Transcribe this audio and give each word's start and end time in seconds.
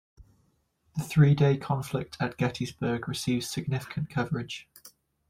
The 0.97 1.03
three-day 1.03 1.57
conflict 1.57 2.17
at 2.19 2.35
Gettysburg 2.35 3.07
receives 3.07 3.47
significant 3.47 4.09
coverage. 4.09 4.67